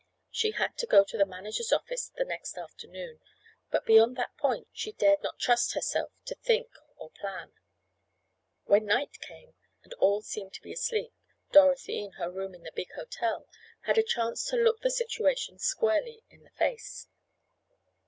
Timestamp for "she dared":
4.73-5.21